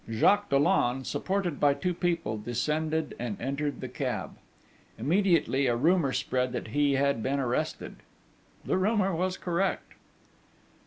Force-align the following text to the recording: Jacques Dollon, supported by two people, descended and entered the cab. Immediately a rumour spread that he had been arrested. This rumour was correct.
Jacques 0.11 0.49
Dollon, 0.49 1.03
supported 1.05 1.59
by 1.59 1.75
two 1.75 1.93
people, 1.93 2.35
descended 2.39 3.13
and 3.19 3.39
entered 3.39 3.81
the 3.81 3.87
cab. 3.87 4.35
Immediately 4.97 5.67
a 5.67 5.75
rumour 5.75 6.11
spread 6.11 6.53
that 6.53 6.69
he 6.69 6.93
had 6.93 7.21
been 7.21 7.39
arrested. 7.39 7.97
This 8.65 8.77
rumour 8.77 9.13
was 9.13 9.37
correct. 9.37 9.93